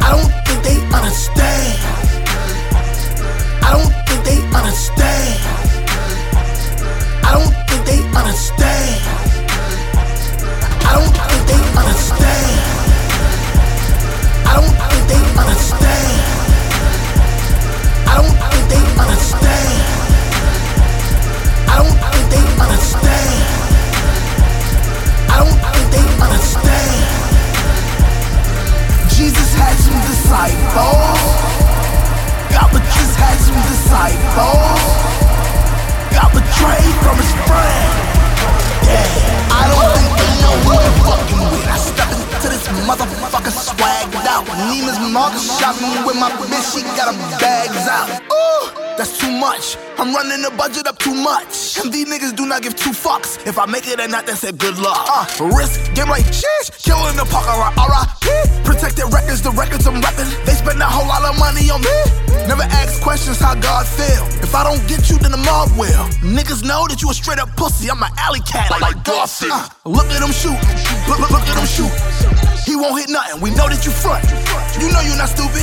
I 0.03 0.11
don't 0.11 0.46
they 0.67 0.79
understand. 0.99 1.79
I 3.63 3.69
don't 3.73 3.93
think 4.07 4.21
they 4.27 4.41
understand. 4.59 5.39
I 7.23 7.31
don't 7.35 7.55
think 7.69 7.83
they 7.87 8.01
understand. 8.21 8.99
I 10.83 10.93
don't 10.97 11.15
think 11.29 11.43
they 11.51 11.63
understand. 11.83 12.59
I 14.47 14.53
don't 14.59 14.75
think 14.91 15.03
they 15.11 15.23
understand. 15.43 16.19
I 18.07 18.19
don't 18.19 18.35
think 18.51 18.65
they 18.71 18.83
understand. 19.05 19.79
I 21.69 21.79
don't 21.79 21.97
think 22.11 22.27
they 22.33 22.45
understand. 22.65 23.39
I 25.31 25.37
don't 25.39 25.59
think 25.71 25.87
they 25.95 26.07
understand. 26.27 26.96
Had 29.57 29.77
some 29.81 30.01
disciples. 30.07 31.21
God 32.53 32.71
just 32.73 33.15
had 33.17 33.39
some 33.41 33.61
disciples. 33.73 34.81
Got 36.13 36.31
betrayed 36.33 36.97
from 37.05 37.17
his 37.19 37.33
friend. 37.49 37.91
Yeah, 38.87 39.51
I 39.51 39.63
don't 39.73 39.91
think 39.97 40.11
they 40.17 40.33
know 40.45 40.55
who 40.65 40.73
they 40.79 40.93
fucking 41.05 41.45
with. 41.53 41.67
I 41.69 41.77
step 41.77 42.11
into 42.13 42.49
this 42.49 42.67
motherfucker 42.87 43.53
swagged 43.53 44.27
out. 44.29 44.47
Neiman's 44.69 45.01
Marcus 45.13 45.59
shopping 45.59 46.05
with 46.07 46.17
my 46.17 46.31
bitch, 46.31 46.77
she 46.77 46.83
got 46.97 47.15
her 47.15 47.19
bags 47.41 47.89
out. 47.89 48.09
Ooh, 48.31 48.86
that's 48.97 49.19
too 49.19 49.31
much. 49.31 49.77
I'm 49.99 50.15
running 50.15 50.43
the 50.43 50.51
budget 50.57 50.87
up 50.87 50.99
too 50.99 51.15
much. 51.15 51.79
And 51.79 51.93
these 51.93 52.09
niggas 52.09 52.35
do 52.37 52.47
not 52.47 52.63
give 52.63 52.77
two 52.77 52.91
fucks. 52.91 53.45
If 53.47 53.59
I 53.59 53.67
make 53.67 53.87
it 53.87 54.01
or 54.01 54.09
not, 54.09 54.27
that's 54.27 54.45
a 54.45 54.53
good 54.53 54.79
luck. 54.79 54.97
Uh, 55.09 55.53
risk, 55.57 55.95
game 55.95 56.09
like 56.09 56.25
sheesh. 56.25 56.73
Killing 56.83 57.17
the 57.17 57.25
park, 57.31 57.47
R.I.P. 57.47 58.65
Protected 58.65 59.13
records, 59.13 59.43
the 59.43 59.51
records 59.53 59.87
I'm 59.87 60.01
repping. 60.01 60.29
They 60.45 60.53
spend 60.53 60.81
a 60.81 60.87
whole 60.87 61.07
lot 61.07 61.25
of 61.25 61.39
money 61.39 61.71
on 61.71 61.81
me. 61.81 61.97
Never 62.49 62.63
ask 62.63 63.03
questions 63.03 63.39
how 63.39 63.55
God 63.55 63.87
feel. 63.87 64.25
If 64.43 64.55
I 64.55 64.65
don't 64.65 64.87
get 64.89 65.11
you, 65.11 65.19
then 65.19 65.33
the 65.33 65.43
mob 65.43 65.71
will. 65.77 66.07
Niggas 66.23 66.65
know 66.65 66.87
that 66.89 67.03
you 67.03 67.11
a 67.11 67.15
straight 67.15 67.39
up 67.39 67.55
pussy. 67.57 67.91
I'm 67.91 68.03
an 68.03 68.11
alley 68.19 68.41
cat 68.41 68.71
like, 68.71 68.81
like 68.81 69.05
Dawson. 69.05 69.51
Uh, 69.53 69.69
look 69.85 70.07
at 70.07 70.21
them 70.21 70.33
shoot. 70.33 70.57
Look, 71.09 71.19
look, 71.21 71.31
look 71.31 71.43
at 71.43 71.57
him 71.57 71.67
shoot. 71.67 72.56
He 72.67 72.75
won't 72.75 72.99
hit 72.99 73.09
nothing. 73.09 73.41
We 73.41 73.51
know 73.55 73.71
that 73.71 73.87
you 73.87 73.95
front. 73.95 74.27
You 74.83 74.91
know 74.91 74.99
you 74.99 75.15
not 75.15 75.31
stupid. 75.31 75.63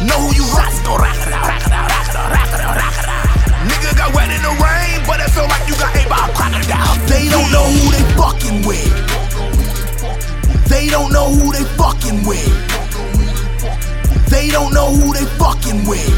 Know 0.00 0.16
who 0.16 0.32
you 0.32 0.48
out. 0.56 0.72
Nigga 3.68 3.92
got 3.92 4.16
wet 4.16 4.32
in 4.32 4.40
the 4.40 4.56
rain, 4.56 5.04
but 5.04 5.20
it 5.20 5.28
feel 5.28 5.44
like 5.44 5.68
you 5.68 5.76
got 5.76 5.92
ate 5.92 6.08
by 6.08 6.24
a 6.24 6.32
crocodile. 6.32 6.96
They 7.04 7.28
don't 7.28 7.52
know 7.52 7.68
who 7.68 7.92
they 7.92 8.00
fucking 8.16 8.64
with. 8.64 8.88
They 10.72 10.88
don't 10.88 11.12
know 11.12 11.28
who 11.28 11.52
they 11.52 11.68
fucking 11.76 12.24
with. 12.24 12.48
They 14.32 14.48
don't 14.48 14.72
know 14.72 14.88
who 14.88 15.12
they 15.12 15.28
fucking 15.36 15.84
with. 15.84 16.08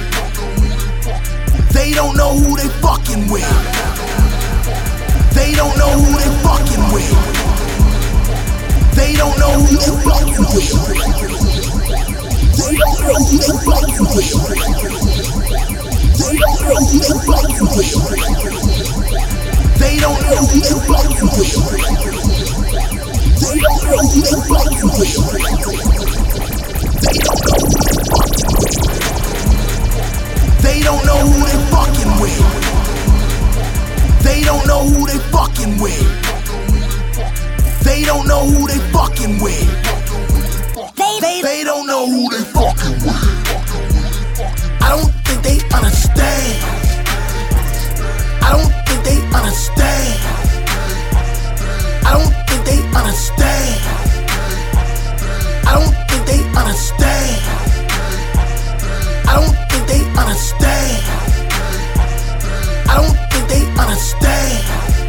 They 1.75 1.91
don't 1.91 2.17
know 2.17 2.39
who 2.39 2.55
they 2.55 2.71
fucking 2.79 3.27
with. 3.27 3.51
They 5.35 5.59
don't 5.59 5.75
know 5.75 5.91
who 5.91 6.15
they 6.23 6.31
fucking 6.47 6.95
with. 6.95 7.50
They 9.01 9.15
don't 9.15 9.33
know 9.39 9.57
who 9.57 9.77
with. 9.81 10.69
They 12.61 12.77
don't 12.77 13.01
know 13.01 13.17
who 13.25 13.39
fucking 13.65 14.09
with. 14.13 14.29
They 16.21 16.37
don't 16.37 16.61
know 16.61 16.77
who 16.85 17.01
with. 17.77 17.97
They 19.81 19.97
don't 19.97 20.21
know 20.21 20.37
who 20.45 20.61
with. 20.61 20.77
They 23.41 23.57
don't 23.57 23.81
know 23.81 24.05
who 24.11 24.29
fucking 24.51 24.93
with. 24.99 25.17
They 30.61 30.77
don't 30.83 31.05
know 31.07 31.21
who 31.25 31.41
they 31.47 31.59
fucking 31.71 32.15
with. 32.21 32.41
They 34.23 34.41
don't 34.43 34.67
know 34.67 34.83
who 34.87 35.07
they 35.07 35.19
fucking 35.33 35.81
with. 35.81 36.30
They 37.83 38.05
don't 38.05 38.27
know 38.27 38.45
who 38.47 38.67
they 38.69 38.79
fucking 38.93 39.41
with. 39.41 39.69
They 40.97 41.19
they 41.21 41.43
they 41.43 41.65
don't 41.65 41.87
know 41.87 42.07
who 42.07 42.29
they 42.31 42.45
fucking 42.45 42.97
with. 43.05 43.41
I 44.83 44.89
don't 44.91 45.13
think 45.25 45.43
they 45.43 45.59
understand. 45.77 46.65
I 48.43 48.51
don't 48.53 48.73
think 48.87 49.01
they 49.05 49.19
understand. 49.37 50.21
I 52.07 52.11
don't 52.17 52.35
think 52.49 52.63
they 52.65 52.81
understand. 52.99 53.81
I 55.67 55.73
don't 55.79 55.95
think 56.09 56.23
they 56.27 56.41
understand. 56.61 57.41
I 59.29 59.33
don't 59.37 59.57
think 59.71 59.85
they 59.89 60.03
understand. 60.21 61.03
I 62.89 62.95
don't 62.97 63.17
think 63.31 63.45
they 63.49 63.65
understand. 63.81 65.00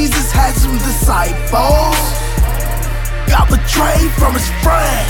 Jesus 0.00 0.32
had 0.32 0.54
some 0.54 0.78
disciples. 0.78 1.94
Got 3.28 3.50
betrayed 3.50 4.10
from 4.12 4.32
his 4.32 4.48
friend. 4.64 5.06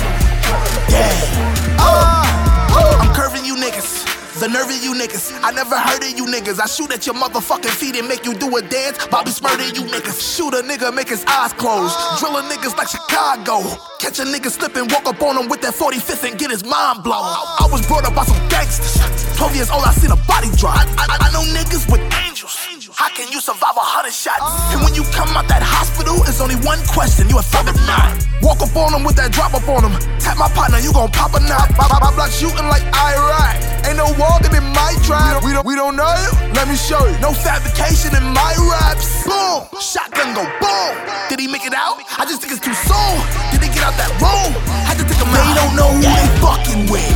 Yeah. 0.91 1.79
Uh, 1.79 2.99
I'm 3.01 3.15
curving 3.15 3.45
you 3.45 3.55
niggas. 3.55 4.20
The 4.41 4.49
nerve 4.49 4.73
of 4.73 4.81
you 4.83 4.97
niggas. 4.97 5.37
I 5.45 5.53
never 5.53 5.77
heard 5.77 6.01
of 6.01 6.17
you 6.17 6.25
niggas. 6.25 6.61
I 6.61 6.65
shoot 6.65 6.91
at 6.97 7.05
your 7.05 7.15
motherfucking 7.15 7.77
feet 7.77 7.95
and 8.01 8.09
make 8.09 8.25
you 8.25 8.33
do 8.33 8.49
a 8.57 8.63
dance. 8.63 8.97
Bobby 9.09 9.33
Shmurda, 9.37 9.69
you 9.77 9.85
niggas. 9.85 10.17
Shoot 10.17 10.55
a 10.57 10.65
nigga, 10.65 10.95
make 10.97 11.11
his 11.11 11.27
eyes 11.29 11.53
close. 11.53 11.93
Drilling 12.19 12.49
niggas 12.49 12.73
like 12.79 12.89
Chicago. 12.89 13.61
Catch 14.01 14.19
a 14.19 14.25
nigga 14.25 14.49
slipping, 14.49 14.89
walk 14.89 15.05
up 15.05 15.21
on 15.21 15.37
him 15.37 15.51
with 15.51 15.61
that 15.61 15.75
45th 15.75 16.25
and 16.25 16.41
get 16.41 16.51
his 16.51 16.65
mind 16.65 17.05
blown. 17.05 17.21
I, 17.21 17.69
I 17.69 17.69
was 17.71 17.85
brought 17.87 18.09
up 18.09 18.15
by 18.15 18.25
some 18.25 18.41
gangsters. 18.49 18.97
12 19.37 19.57
years 19.57 19.69
old, 19.69 19.85
I 19.85 19.93
seen 19.93 20.11
a 20.11 20.17
body 20.25 20.49
drop. 20.57 20.73
I, 20.73 20.89
I, 20.97 21.29
I 21.29 21.33
know 21.37 21.45
niggas 21.53 21.85
with 21.93 22.01
angels. 22.25 22.57
How 22.97 23.13
can 23.13 23.31
you 23.31 23.45
survive 23.45 23.77
a 23.77 23.85
hundred 23.85 24.17
shots? 24.17 24.41
And 24.73 24.81
when 24.81 24.95
you 24.97 25.05
come 25.13 25.37
out 25.37 25.49
that 25.53 25.61
hospital, 25.61 26.17
it's 26.25 26.41
only 26.41 26.57
one 26.65 26.81
question, 26.89 27.29
you 27.29 27.37
a 27.37 27.43
thug 27.45 27.69
or 27.69 27.77
not? 27.85 28.30
Walk 28.43 28.61
up 28.63 28.75
on 28.77 29.05
with 29.05 29.17
that 29.17 29.33
drop 29.33 29.53
up 29.55 29.69
on 29.69 29.85
him. 29.85 29.93
Tap 30.19 30.39
my 30.39 30.49
partner, 30.57 30.79
you 30.79 30.93
gon' 30.93 31.13
pop 31.13 31.35
a 31.37 31.41
knot. 31.41 31.69
My, 31.77 31.89
my, 31.93 32.01
my 32.01 32.13
block 32.17 32.31
shooting 32.33 32.69
like 32.73 32.83
Iraq. 32.97 33.61
Ain't 33.85 33.97
no 34.01 34.09
wall, 34.17 34.41
in 34.41 34.51
my 34.53 34.81
might 34.91 34.97
try. 35.05 35.39
We 35.45 35.53
don't, 35.53 35.67
we 35.67 35.75
don't 35.75 35.97
know 35.97 36.09
you? 36.09 36.33
Let 36.55 36.69
me 36.69 36.77
show 36.77 37.05
you. 37.07 37.17
No 37.21 37.33
fabrication 37.33 38.17
in 38.17 38.25
my 38.33 38.53
raps. 38.73 39.25
Boom! 39.25 39.69
Shotgun 39.81 40.35
go 40.35 40.45
boom! 40.61 40.93
Did 41.29 41.39
he 41.41 41.47
make 41.47 41.67
it 41.67 41.75
out? 41.75 42.01
I 42.19 42.25
just 42.25 42.41
think 42.41 42.53
it's 42.53 42.65
too 42.65 42.75
soon. 42.75 43.17
Did 43.53 43.63
he 43.63 43.69
get 43.69 43.85
out 43.85 43.95
that 44.01 44.11
room? 44.19 44.53
Had 44.89 44.97
to 44.99 45.05
take 45.05 45.21
him 45.21 45.29
out. 45.29 45.37
They 45.37 45.53
don't 45.61 45.77
know 45.77 45.93
who 45.93 46.03
they 46.17 46.29
fucking 46.41 46.89
with. 46.91 47.13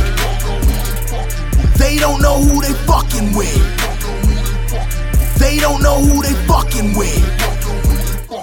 They 1.77 1.97
don't 1.97 2.21
know 2.21 2.37
who 2.39 2.61
they 2.61 2.73
fucking 2.85 3.35
with. 3.35 3.59
They 5.39 5.57
don't 5.59 5.81
know 5.81 5.99
who 5.99 6.21
they 6.21 6.33
fucking 6.47 6.95
with. 6.95 7.23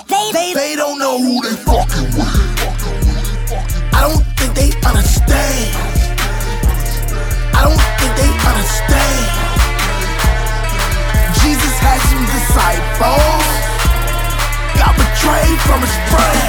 They, 0.08 0.30
they, 0.32 0.52
they 0.54 0.76
don't 0.76 0.98
know 0.98 1.18
who 1.18 1.40
they 1.42 1.56
fucking 1.56 2.18
with. 2.18 2.41
I 3.94 4.08
don't 4.08 4.24
think 4.36 4.54
they 4.54 4.70
understand. 4.88 5.76
I 7.54 7.62
don't 7.64 7.84
think 7.98 8.12
they 8.20 8.32
understand. 8.50 9.24
Jesus 11.42 11.74
has 11.80 12.00
some 12.10 12.24
disciples 12.26 13.71
got 14.82 14.94
betrayed 14.98 15.60
from 15.62 15.78
his 15.78 15.94
friend. 16.10 16.42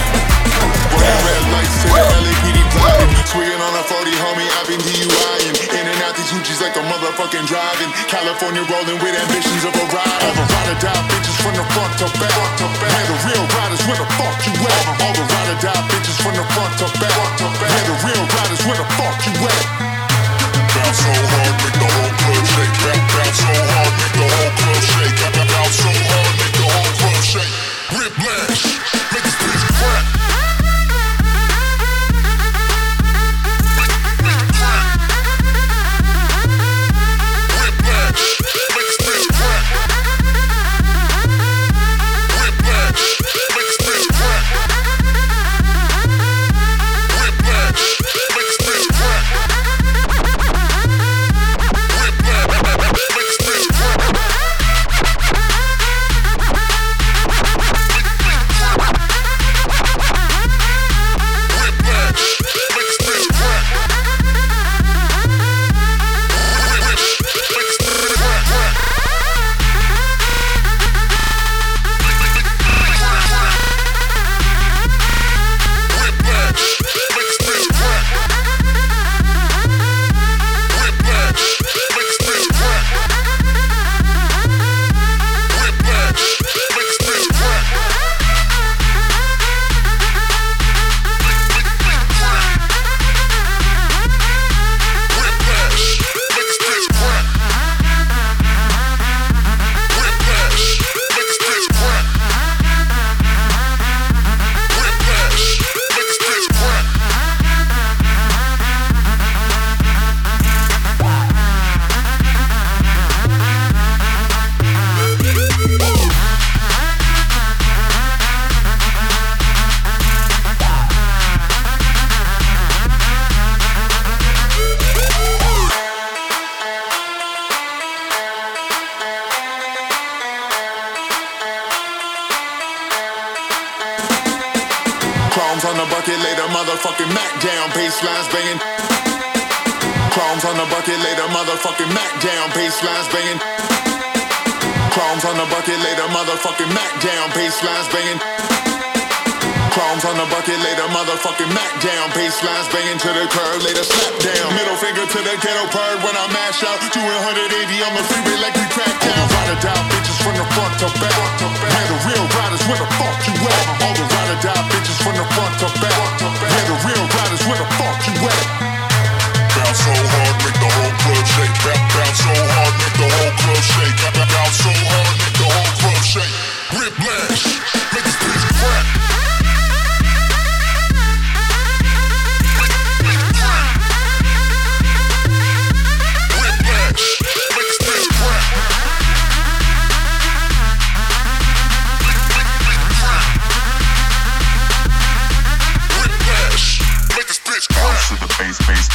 Red, 0.98 1.18
red 1.22 1.44
lights 1.54 1.76
to 1.86 1.88
the 1.94 2.02
LAPD 2.02 2.60
blocking. 2.74 3.14
Swinging 3.30 3.62
on 3.62 3.74
a 3.78 3.84
40, 3.86 4.10
homie, 4.10 4.50
I've 4.58 4.66
been 4.66 4.82
DUIing. 4.82 5.54
In 5.78 5.86
and 5.86 6.00
out 6.02 6.18
these 6.18 6.34
hoochies 6.34 6.58
like 6.58 6.74
a 6.74 6.84
motherfucking 6.90 7.46
driving. 7.46 7.92
California 8.10 8.66
rolling 8.66 8.98
with 9.02 9.14
ambitions 9.14 9.64
of 9.70 9.74
a 9.78 9.86
ride. 9.94 10.22
All 10.26 10.34
the 10.34 10.46
ride 10.50 10.70
or 10.74 10.80
die 10.82 11.04
bitches 11.14 11.38
from 11.46 11.54
the 11.54 11.66
front 11.78 11.94
to 12.02 12.08
back. 12.18 12.34
Front 12.34 12.54
to 12.58 12.68
back. 12.82 12.90
Man, 12.90 13.06
the 13.06 13.18
real 13.30 13.46
riders, 13.54 13.82
where 13.86 14.00
the 14.02 14.10
fuck 14.18 14.38
you 14.50 14.54
at? 14.66 14.84
All 15.02 15.14
the 15.14 15.26
ride 15.30 15.50
or 15.54 15.60
die 15.62 15.84
bitches 15.94 16.18
from 16.18 16.34
the 16.34 16.46
front 16.58 16.74
to 16.82 16.88
back. 16.98 17.14
Front 17.14 17.34
to 17.38 17.48
back. 17.62 17.70
Man, 17.70 17.86
the 17.86 17.98
real 18.02 18.24
riders, 18.34 18.62
where 18.66 18.80
the 18.82 18.88
fuck 18.98 19.18
you 19.30 19.34
at? 19.46 19.83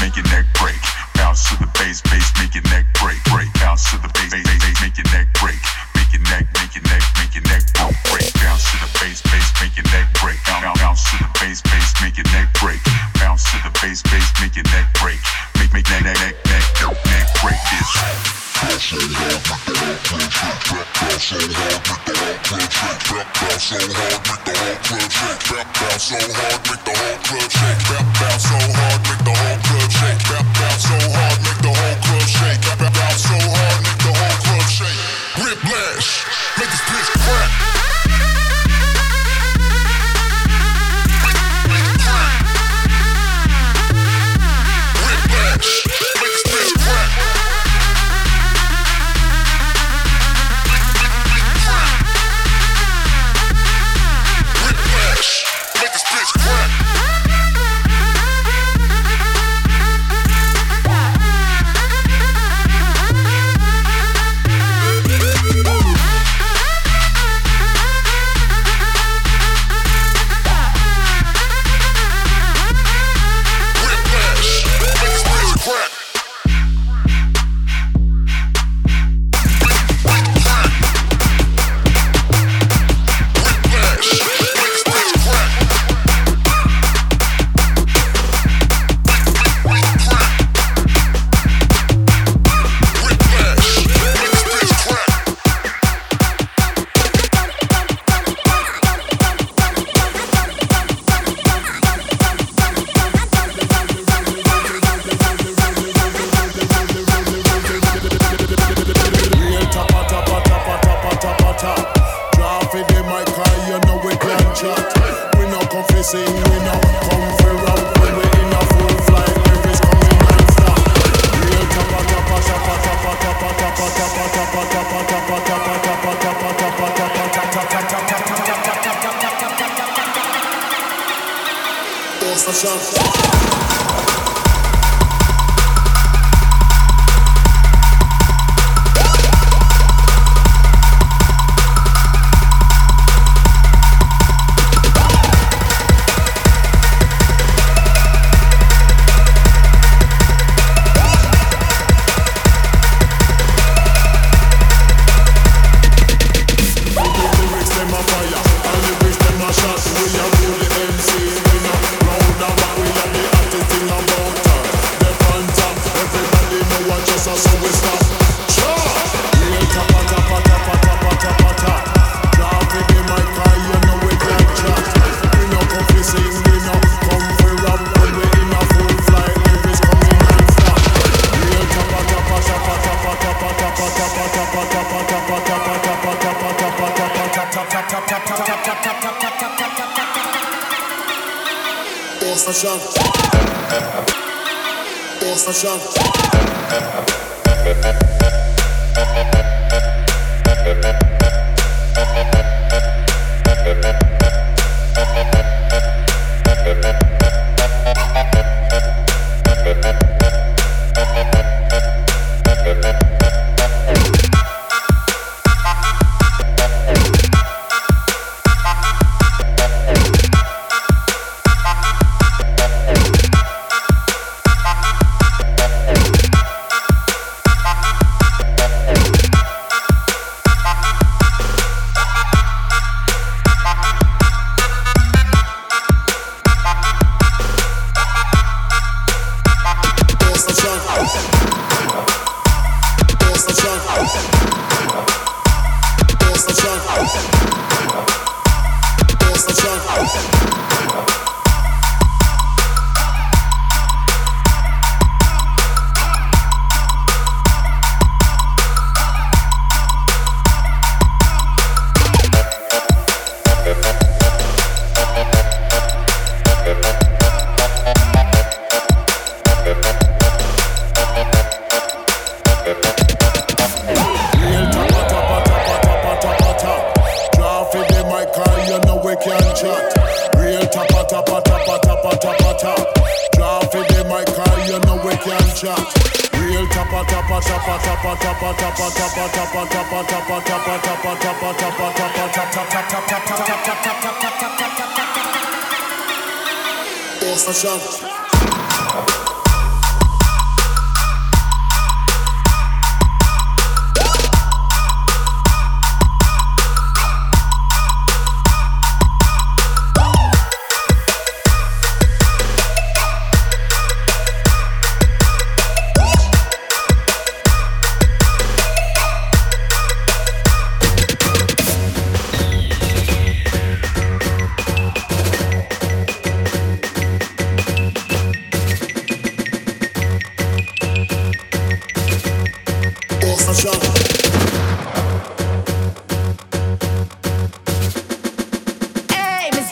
make 0.00 0.16
it 0.16 0.24
next. 0.26 0.47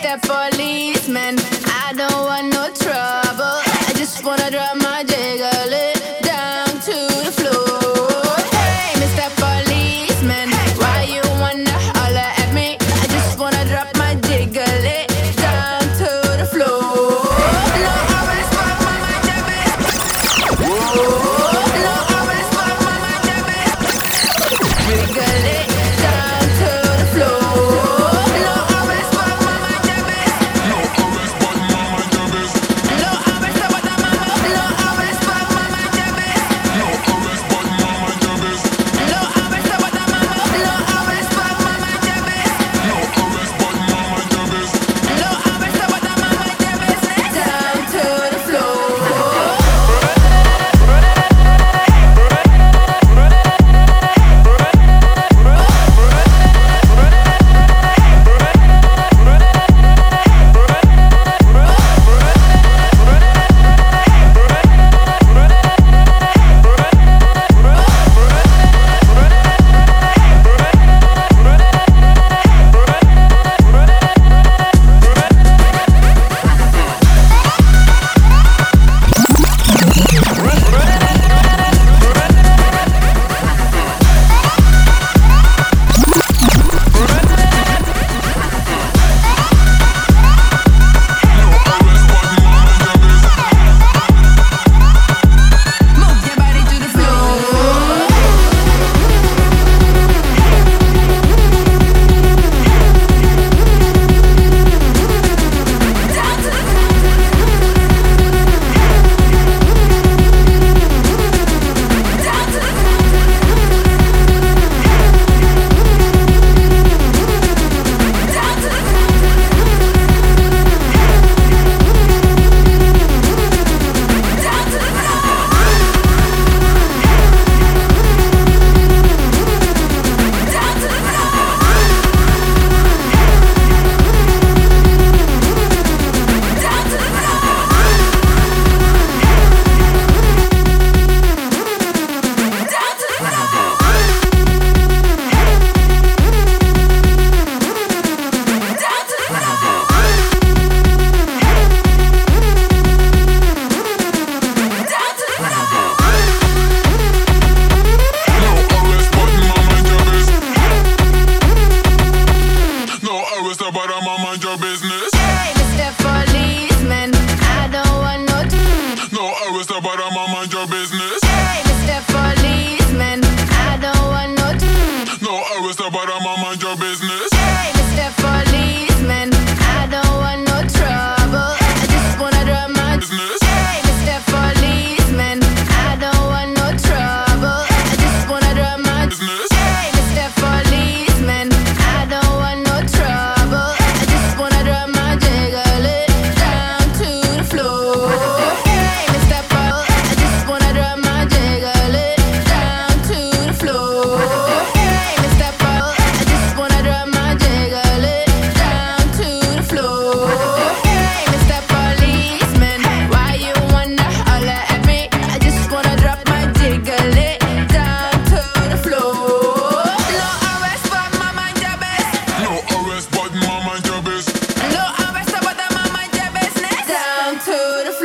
the 0.07 0.19
policeman. 0.23 1.37
I 1.85 1.93
don't 1.97 2.25
want 2.27 2.53
no. 2.53 2.86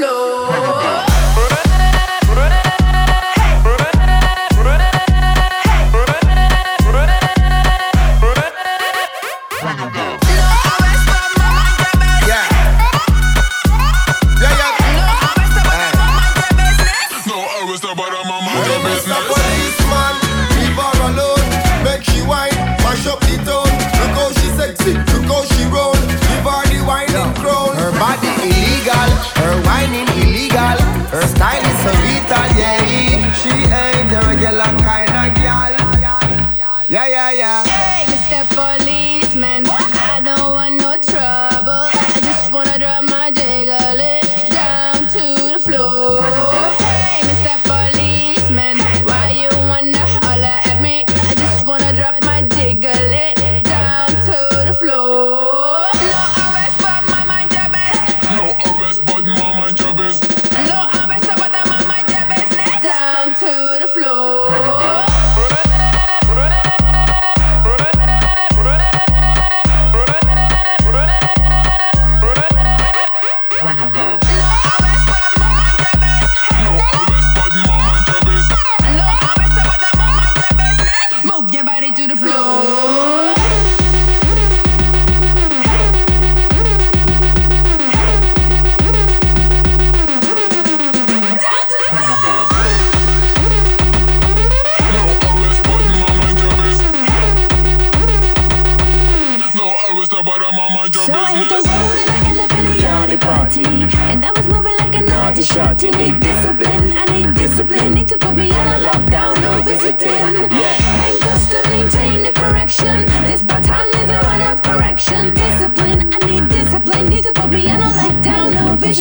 To 0.01 0.80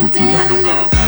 lockdown, 0.00 0.62
no 0.62 0.99